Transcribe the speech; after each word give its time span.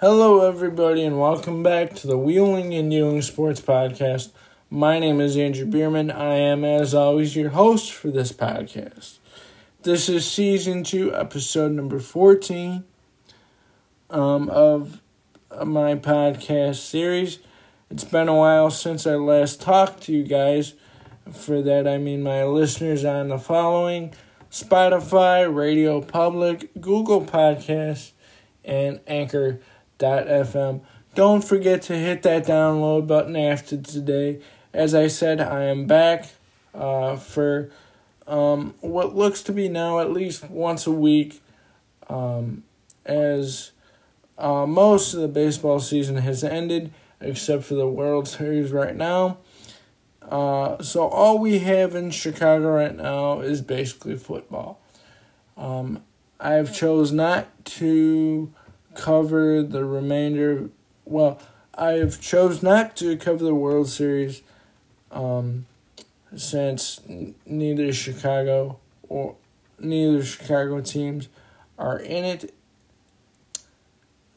Hello, 0.00 0.48
everybody, 0.48 1.04
and 1.04 1.20
welcome 1.20 1.62
back 1.62 1.92
to 1.96 2.06
the 2.06 2.16
Wheeling 2.16 2.72
and 2.72 2.90
Dealing 2.90 3.20
Sports 3.20 3.60
Podcast. 3.60 4.30
My 4.70 4.98
name 4.98 5.20
is 5.20 5.36
Andrew 5.36 5.66
Bierman. 5.66 6.10
I 6.10 6.36
am, 6.36 6.64
as 6.64 6.94
always, 6.94 7.36
your 7.36 7.50
host 7.50 7.92
for 7.92 8.10
this 8.10 8.32
podcast. 8.32 9.18
This 9.82 10.08
is 10.08 10.26
season 10.26 10.84
two, 10.84 11.14
episode 11.14 11.72
number 11.72 11.98
14 11.98 12.82
um, 14.08 14.48
of 14.48 15.02
my 15.66 15.96
podcast 15.96 16.76
series. 16.76 17.38
It's 17.90 18.04
been 18.04 18.28
a 18.28 18.34
while 18.34 18.70
since 18.70 19.06
I 19.06 19.16
last 19.16 19.60
talked 19.60 20.04
to 20.04 20.12
you 20.12 20.22
guys. 20.22 20.72
For 21.30 21.60
that, 21.60 21.86
I 21.86 21.98
mean 21.98 22.22
my 22.22 22.44
listeners 22.44 23.04
on 23.04 23.28
the 23.28 23.38
following 23.38 24.14
Spotify, 24.50 25.54
Radio 25.54 26.00
Public, 26.00 26.70
Google 26.80 27.22
Podcasts, 27.22 28.12
and 28.64 29.00
Anchor.fm. 30.02 30.80
Don't 31.14 31.42
forget 31.42 31.82
to 31.82 31.96
hit 31.96 32.22
that 32.22 32.46
download 32.46 33.06
button 33.06 33.36
after 33.36 33.76
today. 33.76 34.40
As 34.72 34.94
I 34.94 35.08
said, 35.08 35.40
I 35.40 35.64
am 35.64 35.86
back 35.86 36.26
uh, 36.74 37.16
for 37.16 37.70
um, 38.26 38.74
what 38.80 39.16
looks 39.16 39.42
to 39.44 39.52
be 39.52 39.68
now 39.68 39.98
at 39.98 40.12
least 40.12 40.48
once 40.48 40.86
a 40.86 40.92
week, 40.92 41.42
um, 42.08 42.62
as 43.04 43.72
uh, 44.38 44.66
most 44.66 45.14
of 45.14 45.20
the 45.20 45.28
baseball 45.28 45.80
season 45.80 46.16
has 46.18 46.44
ended, 46.44 46.92
except 47.20 47.64
for 47.64 47.74
the 47.74 47.88
World 47.88 48.28
Series 48.28 48.70
right 48.70 48.94
now. 48.94 49.38
Uh, 50.22 50.80
so 50.80 51.08
all 51.08 51.38
we 51.38 51.58
have 51.58 51.96
in 51.96 52.12
Chicago 52.12 52.70
right 52.70 52.96
now 52.96 53.40
is 53.40 53.60
basically 53.62 54.16
football. 54.16 54.80
Um, 55.56 56.04
I've 56.38 56.72
chose 56.72 57.10
not 57.10 57.48
to 57.64 58.52
cover 58.94 59.62
the 59.62 59.84
remainder. 59.84 60.70
Well, 61.04 61.40
I 61.74 61.92
have 61.92 62.20
chose 62.20 62.62
not 62.62 62.96
to 62.96 63.16
cover 63.16 63.44
the 63.44 63.54
World 63.54 63.88
Series, 63.88 64.42
um, 65.10 65.66
since 66.36 67.00
neither 67.46 67.92
Chicago 67.92 68.78
or 69.08 69.36
neither 69.78 70.22
Chicago 70.22 70.80
teams 70.80 71.28
are 71.78 71.98
in 71.98 72.24
it. 72.24 72.54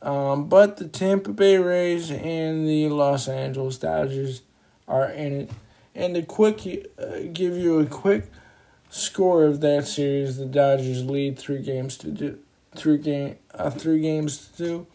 Um, 0.02 0.50
but 0.50 0.78
the 0.78 0.88
Tampa 0.88 1.32
Bay 1.32 1.58
Rays 1.58 2.12
and 2.12 2.67
the 2.67 2.90
Los 2.90 3.28
Angeles 3.28 3.78
Dodgers 3.78 4.42
are 4.88 5.10
in 5.10 5.34
it. 5.34 5.52
And 5.95 6.16
to 6.16 6.23
quick 6.23 6.66
uh, 6.98 7.20
give 7.32 7.56
you 7.56 7.80
a 7.80 7.86
quick 7.86 8.32
score 8.90 9.45
of 9.45 9.62
that 9.62 9.88
series, 9.88 10.38
the 10.38 10.45
Dodgers 10.45 11.06
lead 11.06 11.38
three 11.38 11.62
games 11.62 11.98
to 11.98 12.10
do 12.10 12.40
three 12.76 12.98
game 12.98 13.38
uh, 13.54 13.70
three 13.70 14.00
games 14.02 14.38
to 14.38 14.58
two, 14.58 14.88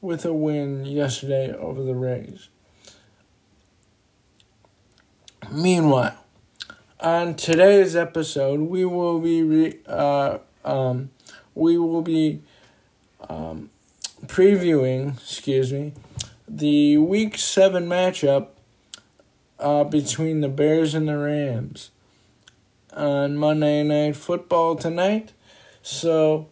with 0.00 0.24
a 0.24 0.32
win 0.32 0.84
yesterday 0.84 1.52
over 1.52 1.82
the 1.82 1.94
Rays. 1.94 2.48
Meanwhile, 5.50 6.18
on 7.00 7.34
today's 7.34 7.94
episode, 7.94 8.60
we 8.60 8.84
will 8.84 9.20
be 9.20 9.42
re, 9.42 9.78
uh, 9.86 10.38
um, 10.64 11.10
we 11.54 11.78
will 11.78 12.02
be 12.02 12.42
um, 13.28 13.70
previewing, 14.26 15.16
excuse 15.16 15.72
me, 15.72 15.92
the 16.48 16.96
Week 16.98 17.38
Seven 17.38 17.86
matchup 17.86 18.48
uh, 19.58 19.84
between 19.84 20.40
the 20.40 20.48
Bears 20.48 20.94
and 20.94 21.08
the 21.08 21.16
Rams 21.16 21.90
on 22.92 23.36
Monday 23.36 23.82
Night 23.82 24.16
Football 24.16 24.76
tonight. 24.76 25.32
So 25.82 26.48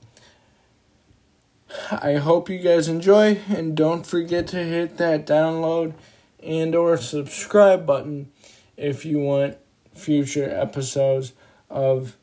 I 1.91 2.15
hope 2.15 2.49
you 2.49 2.59
guys 2.59 2.89
enjoy 2.89 3.41
and 3.49 3.77
don't 3.77 4.07
forget 4.07 4.47
to 4.49 4.63
hit 4.63 4.97
that 4.99 5.27
download 5.27 5.95
and 6.43 6.75
or 6.75 6.97
subscribe 6.97 7.85
button 7.85 8.31
if 8.77 9.05
you 9.05 9.19
want 9.19 9.57
future 9.93 10.49
episodes 10.49 11.33
of 11.69 12.17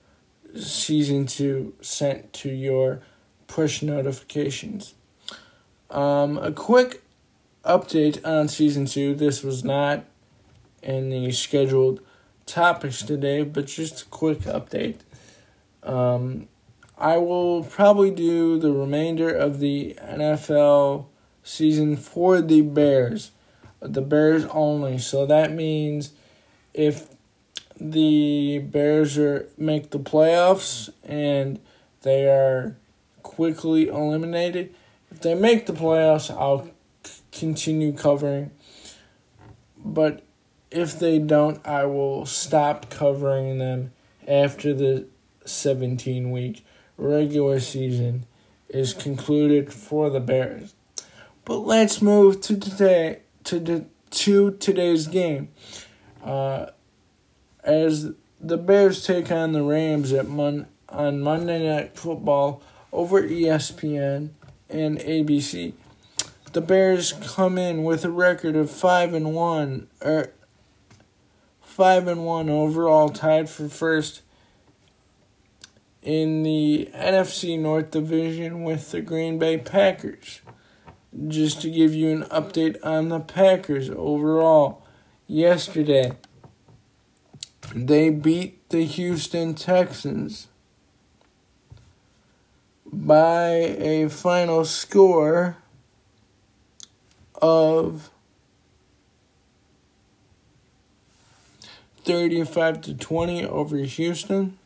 season 0.58 1.26
2 1.26 1.74
sent 1.82 2.32
to 2.34 2.50
your 2.50 3.02
push 3.48 3.82
notifications. 3.82 4.94
Um, 5.90 6.38
a 6.38 6.52
quick 6.52 7.04
update 7.66 8.26
on 8.26 8.48
season 8.48 8.86
2. 8.86 9.16
This 9.16 9.44
was 9.44 9.64
not 9.64 10.06
in 10.82 11.10
the 11.10 11.32
scheduled 11.32 12.02
topics 12.46 13.04
today, 13.04 13.44
but 13.44 13.68
just 13.68 14.04
a 14.04 14.06
quick 14.06 14.40
update. 14.42 15.00
Um, 15.84 16.48
I 17.02 17.18
will 17.18 17.64
probably 17.64 18.12
do 18.12 18.60
the 18.60 18.72
remainder 18.72 19.34
of 19.34 19.60
the 19.60 19.98
NFL 20.00 21.08
season 21.42 21.98
for 21.98 22.42
the 22.42 22.62
Bears, 22.62 23.32
the 23.80 24.04
Bears 24.04 24.46
only. 24.52 25.00
So 25.00 25.26
that 25.26 25.52
means 25.52 26.12
if 26.76 27.08
the 27.80 28.60
Bears 28.60 29.18
are 29.18 29.50
make 29.58 29.90
the 29.90 29.98
playoffs 29.98 30.92
and 31.04 31.60
they 32.04 32.30
are 32.30 32.78
quickly 33.24 33.88
eliminated, 33.88 34.72
if 35.10 35.22
they 35.22 35.34
make 35.34 35.66
the 35.66 35.74
playoffs, 35.74 36.30
I'll 36.30 36.70
continue 37.32 37.94
covering. 37.94 38.52
But 39.84 40.22
if 40.70 41.00
they 41.00 41.18
don't, 41.18 41.66
I 41.66 41.86
will 41.86 42.28
stop 42.28 42.92
covering 42.92 43.58
them 43.58 43.92
after 44.28 44.72
the 44.76 45.08
17 45.46 46.30
week 46.30 46.64
regular 47.02 47.60
season 47.60 48.26
is 48.70 48.94
concluded 48.94 49.74
for 49.74 50.10
the 50.10 50.20
Bears. 50.20 50.76
But 51.44 51.58
let's 51.60 52.02
move 52.02 52.42
to 52.42 52.58
today 52.58 53.22
to 53.46 53.60
the 53.60 53.86
to 54.12 54.52
today's 54.52 55.08
game. 55.08 55.50
Uh, 56.24 56.68
as 57.64 58.12
the 58.40 58.58
Bears 58.58 59.06
take 59.06 59.32
on 59.32 59.52
the 59.52 59.64
Rams 59.64 60.14
at 60.14 60.28
Mon- 60.28 60.68
on 60.90 61.22
Monday 61.22 61.68
Night 61.68 61.98
Football 61.98 62.62
over 62.92 63.22
ESPN 63.22 64.30
and 64.70 65.00
ABC. 65.00 65.74
The 66.54 66.62
Bears 66.62 67.14
come 67.14 67.58
in 67.58 67.84
with 67.84 68.04
a 68.04 68.12
record 68.12 68.56
of 68.56 68.70
five 68.70 69.14
and 69.14 69.34
one, 69.34 69.88
er, 70.04 70.34
five 71.62 72.08
and 72.08 72.26
one 72.26 72.50
overall, 72.50 73.10
tied 73.10 73.50
for 73.50 73.70
first 73.70 74.22
in 76.02 76.44
the 76.44 76.90
NFC 76.94 77.60
North 77.60 77.92
Division 77.92 78.64
with 78.64 78.92
the 78.92 79.02
Green 79.02 79.38
Bay 79.38 79.58
Packers. 79.58 80.42
Just 81.28 81.62
to 81.62 81.70
give 81.70 81.94
you 81.94 82.10
an 82.10 82.24
update 82.24 82.78
on 82.84 83.10
the 83.10 83.20
Packers 83.20 83.90
overall, 83.90 84.86
yesterday 85.28 86.14
they 87.76 88.10
beat 88.10 88.70
the 88.70 88.86
Houston 88.86 89.54
Texans 89.54 90.48
by 92.92 93.50
a 93.50 94.10
final 94.10 94.66
score 94.66 95.58
of 97.42 98.10
35 102.04 102.82
to 102.82 102.94
20 102.94 103.46
over 103.46 103.78
Houston. 103.78 104.58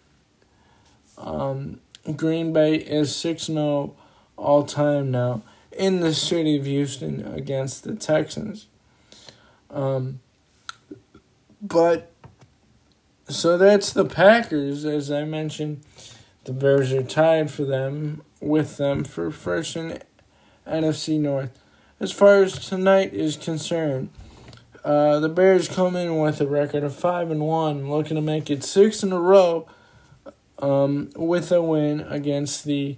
Um, 1.17 1.79
Green 2.15 2.53
Bay 2.53 2.75
is 2.75 3.15
6 3.15 3.45
0 3.45 3.95
all 4.37 4.63
time 4.63 5.11
now 5.11 5.41
in 5.71 5.99
the 5.99 6.13
city 6.13 6.57
of 6.57 6.65
Houston 6.65 7.25
against 7.33 7.83
the 7.83 7.95
Texans. 7.95 8.67
Um, 9.69 10.19
but 11.61 12.11
so 13.27 13.57
that's 13.57 13.91
the 13.91 14.05
Packers, 14.05 14.85
as 14.85 15.11
I 15.11 15.23
mentioned. 15.23 15.81
The 16.43 16.53
Bears 16.53 16.93
are 16.93 17.03
tied 17.03 17.49
for 17.49 17.65
them 17.65 18.21
with 18.39 18.77
them 18.77 19.03
for 19.03 19.31
first 19.31 19.75
in 19.75 19.99
NFC 20.67 21.19
North. 21.19 21.49
As 21.99 22.11
far 22.11 22.43
as 22.43 22.59
tonight 22.59 23.13
is 23.13 23.35
concerned, 23.35 24.09
uh, 24.83 25.19
the 25.19 25.29
Bears 25.29 25.67
come 25.67 25.95
in 25.95 26.19
with 26.19 26.39
a 26.39 26.45
record 26.45 26.83
of 26.83 26.95
five 26.95 27.31
and 27.31 27.41
one, 27.41 27.89
looking 27.89 28.15
to 28.15 28.21
make 28.21 28.51
it 28.51 28.63
six 28.63 29.01
in 29.01 29.11
a 29.11 29.19
row, 29.19 29.67
um, 30.59 31.09
with 31.15 31.51
a 31.51 31.61
win 31.61 32.01
against 32.01 32.65
the 32.65 32.97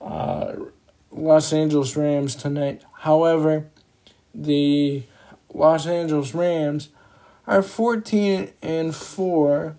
uh, 0.00 0.54
Los 1.10 1.52
Angeles 1.52 1.96
Rams 1.96 2.34
tonight. 2.34 2.82
However, 3.00 3.66
the 4.34 5.04
Los 5.52 5.86
Angeles 5.86 6.34
Rams 6.34 6.88
are 7.46 7.62
fourteen 7.62 8.52
and 8.62 8.94
four 8.94 9.76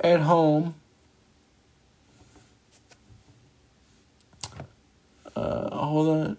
at 0.00 0.20
home. 0.20 0.74
Uh, 5.34 5.74
hold 5.74 6.08
on. 6.08 6.36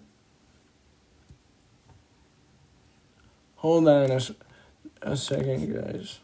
Hold 3.56 3.88
on 3.88 4.10
a, 4.10 4.20
a 5.02 5.16
second, 5.16 5.72
guys. 5.72 6.20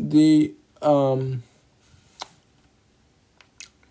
The 0.00 0.54
um, 0.80 1.42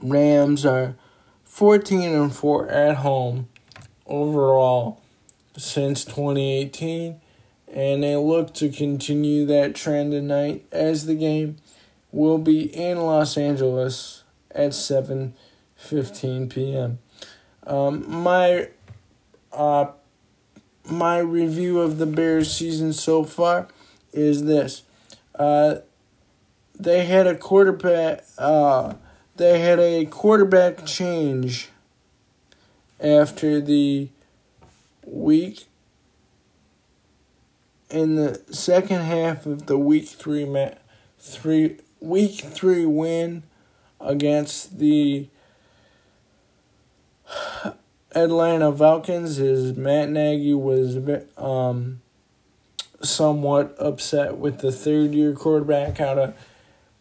Rams 0.01 0.65
are 0.65 0.95
14 1.43 2.01
and 2.01 2.35
4 2.35 2.69
at 2.69 2.97
home 2.97 3.47
overall 4.07 5.01
since 5.55 6.03
2018 6.05 7.21
and 7.71 8.01
they 8.01 8.15
look 8.15 8.53
to 8.55 8.69
continue 8.69 9.45
that 9.45 9.75
trend 9.75 10.11
tonight 10.11 10.65
as 10.71 11.05
the 11.05 11.13
game 11.13 11.57
will 12.11 12.39
be 12.39 12.61
in 12.75 12.97
Los 12.97 13.37
Angeles 13.37 14.23
at 14.51 14.71
7:15 14.71 16.49
p.m. 16.49 16.99
Um, 17.67 18.09
my 18.09 18.69
uh, 19.51 19.91
my 20.89 21.19
review 21.19 21.79
of 21.79 21.99
the 21.99 22.07
Bears 22.07 22.51
season 22.51 22.93
so 22.93 23.23
far 23.23 23.67
is 24.11 24.45
this. 24.45 24.81
Uh, 25.35 25.77
they 26.79 27.05
had 27.05 27.27
a 27.27 27.35
quarterback 27.35 28.23
uh, 28.37 28.93
they 29.35 29.59
had 29.59 29.79
a 29.79 30.05
quarterback 30.05 30.85
change 30.85 31.69
after 32.99 33.61
the 33.61 34.09
week. 35.05 35.65
In 37.89 38.15
the 38.15 38.41
second 38.51 39.01
half 39.01 39.45
of 39.45 39.65
the 39.65 39.77
week 39.77 40.07
3 40.07 40.45
ma- 40.45 40.75
3 41.19 41.77
week 41.99 42.31
3 42.35 42.85
win 42.85 43.43
against 43.99 44.77
the 44.77 45.27
Atlanta 48.13 48.75
Falcons 48.75 49.39
is 49.39 49.75
Matt 49.75 50.09
Nagy 50.09 50.53
was 50.53 50.97
um, 51.37 52.01
somewhat 53.01 53.75
upset 53.79 54.37
with 54.37 54.59
the 54.59 54.71
third 54.71 55.13
year 55.13 55.33
quarterback 55.33 55.99
out 55.99 56.17
of 56.17 56.35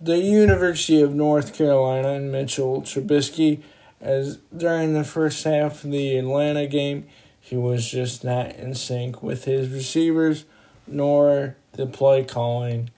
the 0.00 0.18
University 0.18 1.00
of 1.02 1.14
North 1.14 1.54
Carolina 1.54 2.10
and 2.10 2.30
Mitchell 2.30 2.82
Trubisky 2.82 3.62
as 4.00 4.36
during 4.56 4.94
the 4.94 5.04
first 5.04 5.42
half 5.44 5.84
of 5.84 5.90
the 5.90 6.16
Atlanta 6.16 6.66
game 6.66 7.06
he 7.40 7.56
was 7.56 7.90
just 7.90 8.22
not 8.24 8.54
in 8.56 8.74
sync 8.74 9.22
with 9.22 9.44
his 9.44 9.70
receivers 9.70 10.44
nor 10.86 11.56
the 11.72 11.86
play 11.86 12.24
calling 12.24 12.90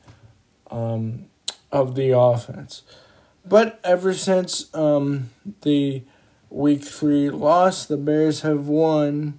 um, 0.70 1.26
of 1.73 1.94
the 1.94 2.11
offense. 2.17 2.82
But 3.44 3.81
ever 3.82 4.12
since 4.12 4.73
um, 4.75 5.31
the 5.62 6.02
week 6.50 6.82
three 6.82 7.31
loss, 7.31 7.87
the 7.87 7.97
Bears 7.97 8.43
have 8.43 8.69
won. 8.69 9.38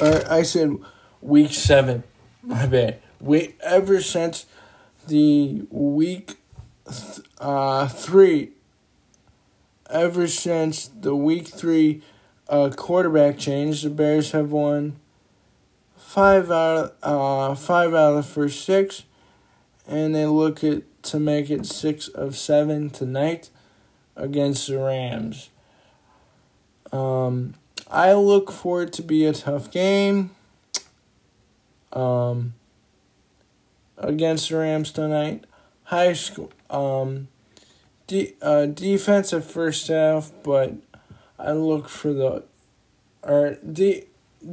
Or 0.00 0.22
I 0.30 0.42
said 0.42 0.76
week 1.20 1.52
seven. 1.52 2.04
My 2.42 2.66
bad. 2.66 3.00
We 3.20 3.54
ever 3.62 4.00
since 4.00 4.46
the 5.06 5.66
week 5.70 6.36
uh, 7.38 7.88
three. 7.88 8.52
Ever 9.90 10.28
since 10.28 10.88
the 10.88 11.16
week 11.16 11.48
three 11.48 12.02
uh, 12.48 12.70
quarterback 12.76 13.38
change, 13.38 13.82
the 13.82 13.90
Bears 13.90 14.32
have 14.32 14.52
won 14.52 14.96
five 15.96 16.50
out 16.50 16.94
of, 17.02 17.50
uh, 17.50 17.54
five 17.54 17.94
out 17.94 18.10
of 18.10 18.16
the 18.16 18.22
first 18.22 18.64
six 18.64 19.04
and 19.88 20.14
they 20.14 20.26
look 20.26 20.62
at 20.62 20.82
to 21.02 21.18
make 21.18 21.48
it 21.48 21.64
six 21.64 22.08
of 22.08 22.36
seven 22.36 22.90
tonight 22.90 23.48
against 24.14 24.66
the 24.68 24.78
Rams. 24.78 25.48
Um, 26.92 27.54
I 27.90 28.12
look 28.12 28.52
for 28.52 28.82
it 28.82 28.92
to 28.94 29.02
be 29.02 29.24
a 29.24 29.32
tough 29.32 29.70
game. 29.70 30.30
Um, 31.92 32.54
against 33.98 34.48
the 34.48 34.56
Rams 34.56 34.90
tonight. 34.90 35.44
High 35.84 36.12
school, 36.12 36.50
um, 36.70 37.28
de- 38.06 38.34
uh, 38.42 38.66
defensive 38.66 39.44
first 39.44 39.88
half, 39.88 40.32
but 40.42 40.74
I 41.38 41.52
look 41.52 41.88
for 41.88 42.12
the, 42.12 42.44
or 43.22 43.56
de- 43.70 44.06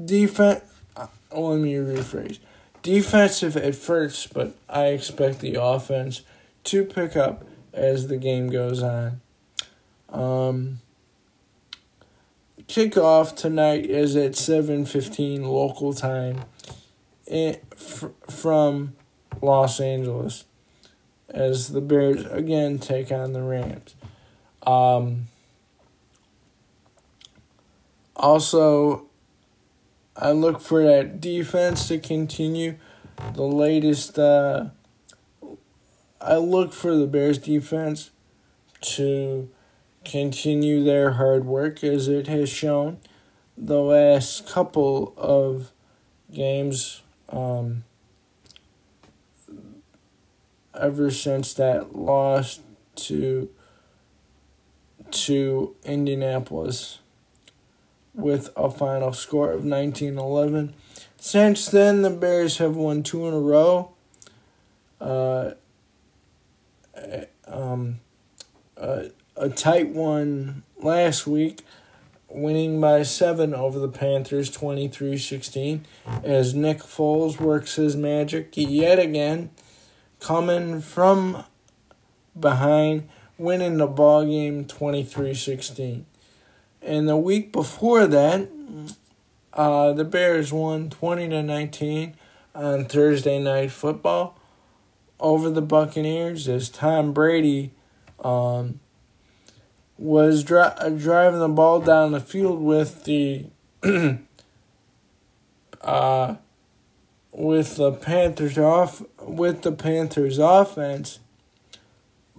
defense. 0.06 0.64
Uh, 0.96 1.08
let 1.32 1.58
me 1.60 1.74
rephrase 1.74 2.40
defensive 2.86 3.58
at 3.58 3.74
first, 3.74 4.32
but 4.32 4.56
I 4.70 4.90
expect 4.90 5.40
the 5.40 5.56
offense 5.60 6.22
to 6.66 6.86
pick 6.86 7.16
up 7.18 7.44
as 7.74 8.08
the 8.10 8.18
game 8.18 8.48
goes 8.48 8.84
on. 8.84 9.22
Um, 10.10 10.82
kickoff 12.68 13.36
tonight 13.36 13.86
is 13.86 14.16
at 14.16 14.34
7:15 14.34 15.44
local 15.46 15.94
time 15.94 16.46
in, 17.26 17.58
f- 17.74 18.12
from 18.30 18.96
Los 19.42 19.80
Angeles 19.80 20.46
as 21.30 21.70
the 21.70 21.82
Bears 21.82 22.26
again 22.26 22.80
take 22.80 23.12
on 23.12 23.34
the 23.34 23.42
Rams. 23.42 23.96
Um, 24.66 25.28
also 28.16 29.08
I 30.16 30.32
look 30.32 30.62
for 30.62 30.84
that 30.84 31.20
defense 31.20 31.90
to 31.90 32.00
continue 32.00 32.76
the 33.34 33.44
latest. 33.44 34.18
Uh, 34.18 34.68
I 36.22 36.38
look 36.38 36.72
for 36.72 36.96
the 36.96 37.08
Bears 37.08 37.38
defense 37.38 38.12
to 38.82 39.50
continue 40.06 40.84
their 40.84 41.12
hard 41.12 41.46
work 41.46 41.84
as 41.84 42.08
it 42.08 42.28
has 42.28 42.50
shown 42.50 43.00
the 43.58 43.82
last 43.82 44.48
couple 44.48 45.14
of 45.18 45.72
games. 46.34 47.02
Um, 47.30 47.84
ever 50.80 51.12
since 51.12 51.54
that 51.56 51.96
loss 51.96 52.60
to 52.96 53.50
to 55.12 55.76
Indianapolis 55.84 57.00
with 58.14 58.50
a 58.56 58.70
final 58.70 59.14
score 59.14 59.52
of 59.52 59.66
1911. 59.66 60.74
Since 61.18 61.68
then, 61.68 62.02
the 62.02 62.10
Bears 62.10 62.58
have 62.58 62.76
won 62.76 63.04
two 63.04 63.28
in 63.28 63.34
a 63.34 63.40
row. 63.40 63.92
Uh, 65.00 65.52
um, 67.48 68.00
uh, 68.78 69.04
a 69.36 69.50
tight 69.50 69.90
one 69.90 70.64
last 70.82 71.28
week, 71.28 71.62
winning 72.30 72.80
by 72.80 73.04
seven 73.04 73.54
over 73.54 73.80
the 73.80 73.90
Panthers 73.90 74.50
23 74.50 75.18
16, 75.18 75.86
as 76.24 76.54
Nick 76.54 76.80
Foles 76.80 77.40
works 77.40 77.76
his 77.76 77.96
magic 77.96 78.54
yet 78.56 79.00
again, 79.00 79.50
coming 80.26 80.82
from 80.82 81.44
behind, 82.38 83.08
winning 83.38 83.78
the 83.78 83.86
ball 83.86 84.26
game 84.26 84.66
23 84.66 85.36
16. 85.36 86.04
And 86.82 87.08
the 87.08 87.16
week 87.16 87.52
before 87.52 88.08
that, 88.08 88.50
uh, 89.54 89.94
the 89.94 90.04
Bears 90.04 90.52
won 90.52 90.90
20 90.90 91.30
to 91.30 91.44
19 91.44 92.16
on 92.56 92.86
Thursday 92.86 93.38
night 93.38 93.70
football 93.70 94.40
over 95.20 95.52
the 95.52 95.62
Buccaneers 95.62 96.50
as 96.50 96.70
Tom 96.70 97.14
Brady 97.14 97.72
um, 98.24 98.80
was 99.96 100.44
dri- 100.44 100.98
driving 100.98 101.40
the 101.40 101.50
ball 101.50 101.82
down 101.82 102.14
the 102.14 102.20
field 102.20 102.64
with 102.64 103.04
the 103.04 103.46
uh, 105.82 106.36
with 107.36 107.76
the 107.76 107.92
Panthers 107.92 108.58
off 108.58 109.04
with 109.22 109.64
the 109.64 109.72
Panthers 109.74 110.40
offense, 110.40 111.20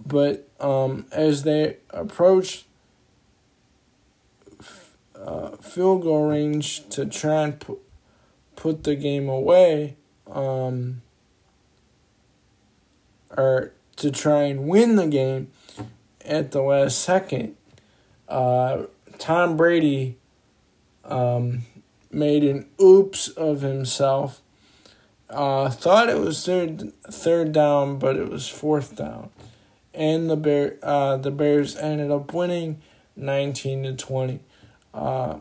but 0.03 0.49
um, 0.59 1.05
as 1.11 1.43
they 1.43 1.77
approached 1.91 2.65
uh, 5.15 5.49
field 5.57 6.01
goal 6.01 6.27
range 6.27 6.89
to 6.89 7.05
try 7.05 7.43
and 7.43 7.59
put, 7.59 7.77
put 8.55 8.83
the 8.85 8.95
game 8.95 9.29
away, 9.29 9.95
um, 10.31 11.03
or 13.37 13.73
to 13.97 14.09
try 14.09 14.43
and 14.43 14.67
win 14.67 14.95
the 14.95 15.07
game 15.07 15.51
at 16.25 16.51
the 16.51 16.61
last 16.61 16.99
second. 16.99 17.55
Uh, 18.27 18.83
Tom 19.19 19.57
Brady 19.57 20.17
um, 21.05 21.65
made 22.11 22.43
an 22.43 22.67
oops 22.81 23.27
of 23.27 23.61
himself. 23.61 24.41
Uh, 25.29 25.69
thought 25.69 26.09
it 26.09 26.19
was 26.19 26.45
third 26.45 26.93
third 27.11 27.51
down, 27.51 27.99
but 27.99 28.15
it 28.15 28.29
was 28.29 28.47
fourth 28.47 28.95
down, 28.95 29.29
and 29.93 30.29
the 30.29 30.37
bear 30.37 30.77
uh, 30.81 31.17
the 31.17 31.31
Bears 31.31 31.75
ended 31.75 32.11
up 32.11 32.33
winning 32.33 32.81
nineteen 33.15 33.83
to 33.83 33.93
twenty 33.93 34.39
uh, 34.93 35.39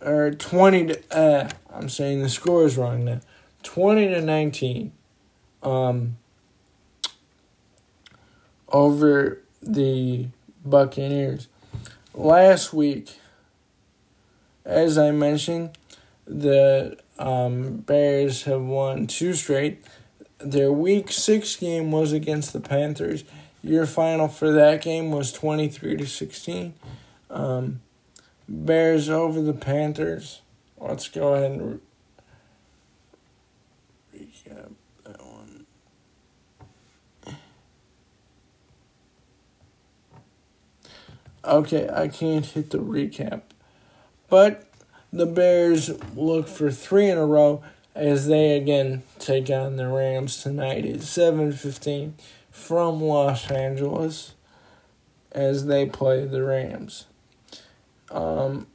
or 0.00 0.30
20 0.30 0.86
to, 0.86 1.16
uh, 1.16 1.48
I'm 1.72 1.88
saying 1.88 2.22
the 2.22 2.28
score 2.28 2.64
is 2.64 2.76
wrong 2.76 3.04
now. 3.04 3.20
20 3.62 4.08
to 4.08 4.20
19 4.20 4.92
um, 5.62 6.16
over 8.68 9.40
the 9.62 10.28
Buccaneers. 10.64 11.48
Last 12.14 12.72
week, 12.72 13.18
as 14.64 14.98
I 14.98 15.10
mentioned, 15.10 15.76
the 16.26 16.98
um, 17.18 17.78
Bears 17.78 18.44
have 18.44 18.62
won 18.62 19.06
two 19.06 19.34
straight. 19.34 19.82
Their 20.38 20.70
week 20.70 21.10
six 21.10 21.56
game 21.56 21.90
was 21.90 22.12
against 22.12 22.52
the 22.52 22.60
Panthers. 22.60 23.24
your 23.62 23.86
final 23.86 24.28
for 24.28 24.52
that 24.52 24.82
game 24.82 25.10
was 25.10 25.32
23 25.32 25.96
to 25.96 26.06
16. 26.06 26.74
Um, 27.30 27.80
Bears 28.48 29.08
over 29.08 29.40
the 29.40 29.54
Panthers. 29.54 30.42
Let's 30.78 31.08
go 31.08 31.34
ahead 31.34 31.52
and 31.52 31.80
recap 34.14 34.72
that 35.04 35.26
one. 35.26 35.66
Okay, 41.44 41.88
I 41.92 42.08
can't 42.08 42.44
hit 42.44 42.70
the 42.70 42.78
recap. 42.78 43.42
But 44.28 44.65
the 45.12 45.26
Bears 45.26 45.90
look 46.14 46.48
for 46.48 46.70
three 46.70 47.08
in 47.08 47.18
a 47.18 47.26
row 47.26 47.62
as 47.94 48.26
they 48.26 48.56
again 48.56 49.02
take 49.18 49.48
on 49.50 49.76
the 49.76 49.88
Rams 49.88 50.42
tonight 50.42 50.84
at 50.84 51.02
7:15 51.02 52.14
from 52.50 53.02
Los 53.02 53.50
Angeles 53.50 54.34
as 55.32 55.66
they 55.66 55.86
play 55.86 56.24
the 56.24 56.42
Rams. 56.42 57.06
Um, 58.10 58.66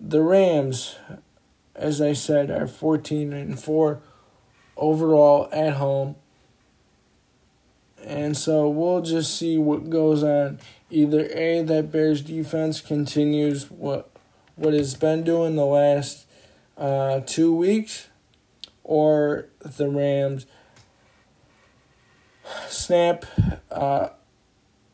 the 0.00 0.22
Rams, 0.22 0.96
as 1.74 2.00
I 2.00 2.12
said, 2.12 2.50
are 2.50 2.66
14 2.66 3.32
and 3.32 3.58
4 3.58 4.00
overall 4.76 5.48
at 5.52 5.74
home. 5.74 6.16
And 8.04 8.36
so 8.36 8.68
we'll 8.68 9.02
just 9.02 9.36
see 9.36 9.58
what 9.58 9.90
goes 9.90 10.22
on. 10.22 10.60
Either 10.90 11.28
A, 11.34 11.62
that 11.62 11.90
Bears 11.90 12.22
defense 12.22 12.80
continues 12.80 13.70
what 13.70 14.10
what 14.58 14.74
it's 14.74 14.92
been 14.94 15.22
doing 15.22 15.56
the 15.56 15.64
last 15.64 16.26
uh, 16.76 17.20
two 17.20 17.54
weeks, 17.54 18.08
or 18.82 19.46
the 19.62 19.88
Rams 19.88 20.46
snap 22.68 23.24
uh, 23.70 24.08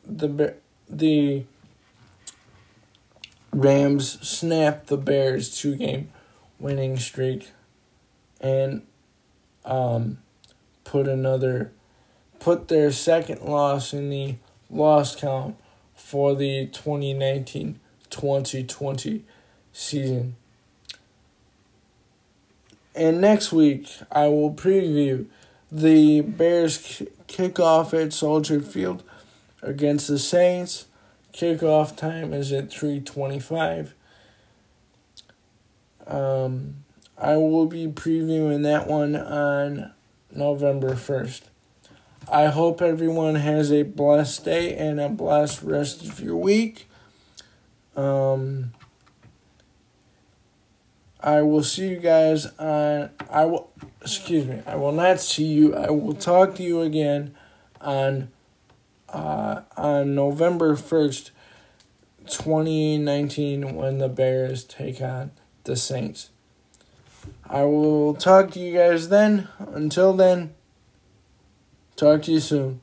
the 0.07 0.55
the 0.89 1.45
Rams 3.53 4.21
snap 4.27 4.87
the 4.87 4.97
Bears 4.97 5.57
two 5.57 5.77
game 5.77 6.11
winning 6.59 6.97
streak 6.99 7.53
and 8.41 8.83
um, 9.65 10.19
put 10.85 11.07
another 11.09 11.73
put 12.39 12.69
their 12.69 12.93
second 12.93 13.43
loss 13.43 13.93
in 13.95 14.11
the 14.11 14.37
loss 14.69 15.17
count 15.17 15.57
for 15.95 16.35
the 16.35 16.67
2019-2020 16.67 19.23
season. 19.75 20.37
And 22.95 23.21
next 23.21 23.53
week 23.53 23.91
I 24.11 24.29
will 24.29 24.55
preview 24.55 25.27
the 25.71 26.23
Bears 26.23 27.03
kickoff 27.29 27.93
at 28.01 28.13
Soldier 28.13 28.61
Field 28.61 29.03
against 29.61 30.09
the 30.09 30.19
Saints. 30.19 30.87
Kickoff 31.33 31.97
time 31.97 32.33
is 32.33 32.53
at 32.53 32.71
325. 32.71 33.93
Um, 36.07 36.77
I 37.19 37.37
will 37.37 37.67
be 37.67 37.89
previewing 37.89 38.63
that 38.63 38.87
one 38.87 39.17
on 39.17 39.93
November 40.31 40.91
1st. 40.95 41.43
I 42.31 42.47
hope 42.47 42.81
everyone 42.81 43.35
has 43.35 43.73
a 43.73 43.83
blessed 43.83 44.45
day 44.45 44.77
and 44.77 45.01
a 45.01 45.09
blessed 45.09 45.63
rest 45.63 46.05
of 46.05 46.21
your 46.21 46.37
week. 46.37 46.89
Um, 47.97 48.73
I 51.25 51.43
will 51.43 51.65
see 51.65 51.89
you 51.89 51.97
guys 51.97 52.47
on. 52.59 53.11
I 53.31 53.47
will. 53.47 53.71
Excuse 54.03 54.47
me. 54.47 54.61
I 54.67 54.77
will 54.77 54.93
not 54.93 55.21
see 55.21 55.47
you. 55.47 55.75
I 55.75 55.91
will 55.91 56.15
talk 56.15 56.55
to 56.57 56.63
you 56.63 56.83
again 56.83 57.35
on. 57.81 58.29
Uh, 59.09 59.63
on 59.77 60.13
November 60.17 60.75
first, 60.75 61.31
twenty 62.29 62.99
nineteen, 62.99 63.77
when 63.77 63.99
the 63.99 64.09
Bears 64.09 64.65
take 64.65 65.01
on 65.01 65.31
the 65.63 65.77
Saints. 65.77 66.31
I 67.49 67.63
will 67.63 68.15
talk 68.15 68.51
to 68.53 68.59
you 68.59 68.77
guys 68.77 69.11
then. 69.11 69.47
Until 69.61 70.15
then. 70.15 70.53
Talk 71.95 72.23
to 72.23 72.33
you 72.33 72.41
soon. 72.41 72.81